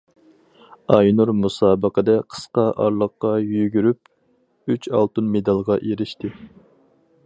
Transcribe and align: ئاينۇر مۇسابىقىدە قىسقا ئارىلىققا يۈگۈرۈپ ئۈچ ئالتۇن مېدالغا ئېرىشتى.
ئاينۇر 0.95 1.31
مۇسابىقىدە 1.41 2.15
قىسقا 2.35 2.65
ئارىلىققا 2.71 3.35
يۈگۈرۈپ 3.43 4.73
ئۈچ 4.75 4.93
ئالتۇن 4.95 5.33
مېدالغا 5.39 5.83
ئېرىشتى. 5.87 6.39